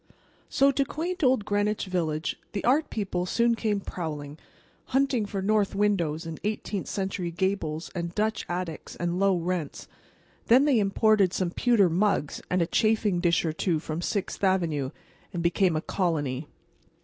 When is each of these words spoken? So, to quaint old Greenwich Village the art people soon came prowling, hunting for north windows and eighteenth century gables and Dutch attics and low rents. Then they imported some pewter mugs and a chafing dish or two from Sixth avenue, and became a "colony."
So, 0.49 0.71
to 0.71 0.83
quaint 0.83 1.23
old 1.23 1.45
Greenwich 1.45 1.85
Village 1.85 2.35
the 2.53 2.63
art 2.65 2.89
people 2.89 3.27
soon 3.27 3.53
came 3.53 3.79
prowling, 3.79 4.39
hunting 4.85 5.27
for 5.27 5.43
north 5.43 5.75
windows 5.75 6.25
and 6.25 6.39
eighteenth 6.43 6.87
century 6.87 7.29
gables 7.29 7.91
and 7.93 8.15
Dutch 8.15 8.43
attics 8.49 8.95
and 8.95 9.19
low 9.19 9.37
rents. 9.37 9.87
Then 10.47 10.65
they 10.65 10.79
imported 10.79 11.33
some 11.33 11.51
pewter 11.51 11.87
mugs 11.87 12.41
and 12.49 12.63
a 12.63 12.65
chafing 12.65 13.19
dish 13.19 13.45
or 13.45 13.53
two 13.53 13.77
from 13.77 14.01
Sixth 14.01 14.43
avenue, 14.43 14.89
and 15.33 15.43
became 15.43 15.75
a 15.75 15.81
"colony." 15.83 16.47